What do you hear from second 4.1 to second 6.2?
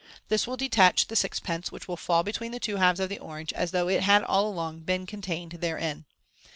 all along been contained therein.